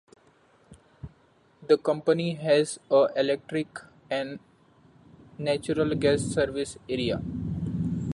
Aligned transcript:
The 1.67 1.77
company 1.77 2.33
has 2.33 2.79
a 2.89 3.09
electric 3.15 3.67
and 4.09 4.39
natural 5.37 5.93
gas 5.93 6.21
service 6.23 6.75
area. 6.89 7.21